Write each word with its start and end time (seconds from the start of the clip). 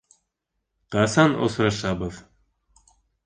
-Ҡасан 0.95 1.37
осрашабыҙ? 1.47 2.17